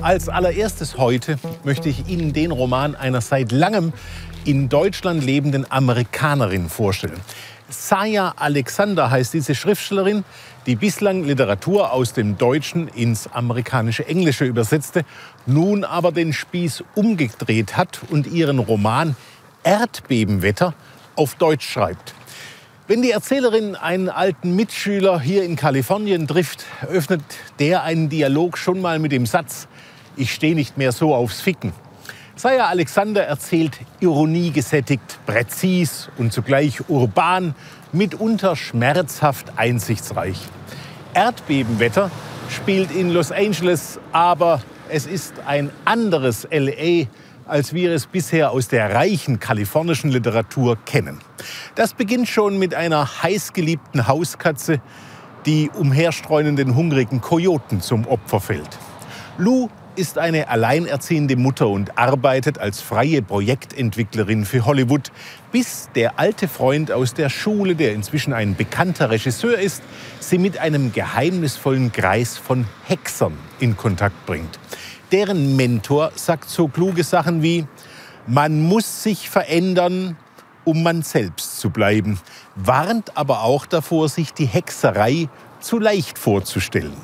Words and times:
Als 0.00 0.28
allererstes 0.28 0.96
heute 0.96 1.38
möchte 1.64 1.88
ich 1.88 2.06
Ihnen 2.08 2.32
den 2.32 2.52
Roman 2.52 2.94
einer 2.94 3.20
seit 3.20 3.50
langem 3.50 3.92
in 4.44 4.68
Deutschland 4.68 5.24
lebenden 5.24 5.70
Amerikanerin 5.70 6.68
vorstellen. 6.68 7.20
Saya 7.68 8.32
Alexander 8.36 9.10
heißt 9.10 9.34
diese 9.34 9.54
Schriftstellerin, 9.54 10.24
die 10.66 10.76
bislang 10.76 11.24
Literatur 11.24 11.92
aus 11.92 12.12
dem 12.12 12.38
Deutschen 12.38 12.88
ins 12.88 13.26
amerikanische 13.26 14.06
Englische 14.06 14.44
übersetzte, 14.44 15.04
nun 15.46 15.84
aber 15.84 16.12
den 16.12 16.32
Spieß 16.32 16.84
umgedreht 16.94 17.76
hat 17.76 18.00
und 18.08 18.28
ihren 18.28 18.60
Roman 18.60 19.16
Erdbebenwetter 19.64 20.74
auf 21.16 21.34
Deutsch 21.34 21.68
schreibt. 21.68 22.14
Wenn 22.86 23.02
die 23.02 23.10
Erzählerin 23.10 23.76
einen 23.76 24.08
alten 24.08 24.56
Mitschüler 24.56 25.20
hier 25.20 25.44
in 25.44 25.56
Kalifornien 25.56 26.26
trifft, 26.26 26.64
öffnet 26.88 27.20
der 27.58 27.82
einen 27.82 28.08
Dialog 28.08 28.56
schon 28.56 28.80
mal 28.80 28.98
mit 28.98 29.12
dem 29.12 29.26
Satz, 29.26 29.68
ich 30.18 30.34
stehe 30.34 30.54
nicht 30.54 30.76
mehr 30.76 30.92
so 30.92 31.14
aufs 31.14 31.40
Ficken. 31.40 31.72
Saya 32.36 32.66
Alexander 32.66 33.24
erzählt 33.24 33.78
ironiegesättigt, 34.00 35.18
präzis 35.26 36.08
und 36.18 36.32
zugleich 36.32 36.88
urban, 36.88 37.54
mitunter 37.92 38.54
schmerzhaft 38.54 39.52
einsichtsreich. 39.56 40.38
Erdbebenwetter 41.14 42.10
spielt 42.48 42.92
in 42.92 43.10
Los 43.10 43.32
Angeles, 43.32 43.98
aber 44.12 44.62
es 44.88 45.06
ist 45.06 45.34
ein 45.46 45.70
anderes 45.84 46.46
LA, 46.50 47.06
als 47.46 47.72
wir 47.72 47.92
es 47.92 48.06
bisher 48.06 48.52
aus 48.52 48.68
der 48.68 48.94
reichen 48.94 49.40
kalifornischen 49.40 50.10
Literatur 50.10 50.78
kennen. 50.84 51.18
Das 51.74 51.94
beginnt 51.94 52.28
schon 52.28 52.58
mit 52.58 52.74
einer 52.74 53.22
heißgeliebten 53.22 54.06
Hauskatze, 54.06 54.80
die 55.46 55.70
umherstreunenden 55.70 56.76
hungrigen 56.76 57.20
Kojoten 57.20 57.80
zum 57.80 58.06
Opfer 58.06 58.40
fällt. 58.40 58.78
Lou 59.38 59.70
ist 59.98 60.16
eine 60.16 60.48
alleinerziehende 60.48 61.34
Mutter 61.36 61.68
und 61.68 61.98
arbeitet 61.98 62.58
als 62.58 62.80
freie 62.80 63.20
Projektentwicklerin 63.20 64.44
für 64.44 64.64
Hollywood, 64.64 65.10
bis 65.50 65.88
der 65.94 66.20
alte 66.20 66.46
Freund 66.46 66.92
aus 66.92 67.14
der 67.14 67.28
Schule, 67.28 67.74
der 67.74 67.92
inzwischen 67.92 68.32
ein 68.32 68.54
bekannter 68.54 69.10
Regisseur 69.10 69.58
ist, 69.58 69.82
sie 70.20 70.38
mit 70.38 70.56
einem 70.58 70.92
geheimnisvollen 70.92 71.90
Kreis 71.90 72.38
von 72.38 72.64
Hexern 72.86 73.36
in 73.58 73.76
Kontakt 73.76 74.24
bringt. 74.24 74.58
Deren 75.10 75.56
Mentor 75.56 76.12
sagt 76.14 76.48
so 76.48 76.68
kluge 76.68 77.02
Sachen 77.02 77.42
wie, 77.42 77.66
man 78.26 78.62
muss 78.62 79.02
sich 79.02 79.28
verändern, 79.28 80.16
um 80.64 80.82
man 80.82 81.02
selbst 81.02 81.58
zu 81.58 81.70
bleiben, 81.70 82.20
warnt 82.54 83.16
aber 83.16 83.42
auch 83.42 83.66
davor, 83.66 84.08
sich 84.08 84.32
die 84.32 84.46
Hexerei 84.46 85.28
zu 85.60 85.78
leicht 85.78 86.18
vorzustellen. 86.18 86.96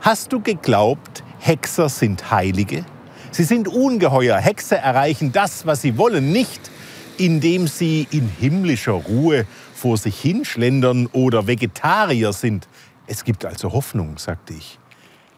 Hast 0.00 0.32
du 0.32 0.40
geglaubt, 0.40 1.23
Hexer 1.44 1.90
sind 1.90 2.30
Heilige? 2.30 2.86
Sie 3.30 3.44
sind 3.44 3.68
ungeheuer. 3.68 4.38
Hexer 4.38 4.78
erreichen 4.78 5.30
das, 5.30 5.66
was 5.66 5.82
sie 5.82 5.98
wollen, 5.98 6.32
nicht 6.32 6.70
indem 7.18 7.66
sie 7.66 8.08
in 8.10 8.28
himmlischer 8.28 8.92
Ruhe 8.92 9.46
vor 9.74 9.98
sich 9.98 10.18
hinschlendern 10.18 11.06
oder 11.08 11.46
Vegetarier 11.46 12.32
sind. 12.32 12.66
Es 13.06 13.24
gibt 13.24 13.44
also 13.44 13.74
Hoffnung, 13.74 14.16
sagte 14.16 14.54
ich. 14.54 14.78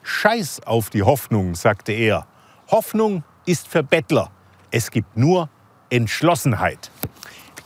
Scheiß 0.05 0.61
auf 0.65 0.91
die 0.91 1.03
Hoffnung, 1.03 1.57
sagte 1.57 1.91
er. 1.91 2.29
Hoffnung 2.71 3.25
ist 3.45 3.67
für 3.67 3.83
Bettler. 3.83 4.31
Es 4.71 4.93
gibt 4.93 5.17
nur 5.17 5.51
Entschlossenheit. 5.91 6.93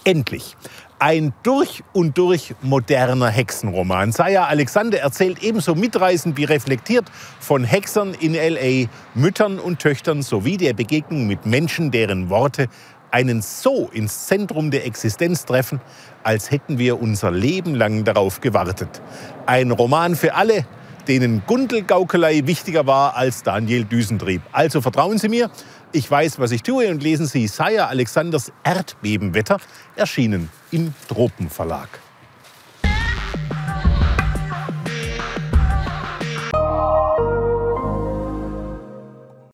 Endlich. 0.05 0.57
Ein 1.03 1.33
durch 1.45 1.83
und 1.95 2.19
durch 2.19 2.55
moderner 2.61 3.29
Hexenroman. 3.31 4.13
Saya 4.13 4.45
Alexander 4.45 5.01
erzählt 5.01 5.43
ebenso 5.43 5.75
mitreißend 5.75 6.37
wie 6.37 6.45
reflektiert 6.45 7.07
von 7.41 7.65
Hexern 7.65 8.13
in 8.13 8.35
LA, 8.35 8.91
Müttern 9.15 9.59
und 9.59 9.79
Töchtern 9.79 10.21
sowie 10.21 10.59
der 10.59 10.75
Begegnung 10.75 11.27
mit 11.27 11.47
Menschen, 11.47 11.91
deren 11.91 12.29
Worte 12.29 12.69
einen 13.11 13.41
so 13.41 13.89
ins 13.91 14.27
Zentrum 14.27 14.71
der 14.71 14.85
Existenz 14.85 15.47
treffen, 15.47 15.81
als 16.23 16.51
hätten 16.51 16.77
wir 16.77 17.01
unser 17.01 17.31
Leben 17.31 17.75
lang 17.75 18.05
darauf 18.05 18.43
gewartet. 18.43 19.01
Ein 19.47 19.71
Roman 19.71 20.17
für 20.17 20.35
alle, 20.35 20.67
denen 21.09 21.43
Gundelgaukelei 21.47 22.47
wichtiger 22.47 22.87
war 22.87 23.17
als 23.17 23.43
Daniel 23.43 23.87
Düsentrieb. 23.87 24.43
Also 24.53 24.83
vertrauen 24.83 25.17
Sie 25.17 25.31
mir, 25.31 25.51
ich 25.93 26.11
weiß, 26.11 26.39
was 26.39 26.53
ich 26.53 26.63
tue 26.63 26.89
und 26.89 27.03
lesen 27.03 27.27
Sie 27.27 27.47
Saya 27.47 27.87
Alexanders 27.87 28.53
Erdbebenwetter, 28.65 29.59
erschienen 29.97 30.51
im 30.71 30.95
Tropenverlag. 31.09 31.89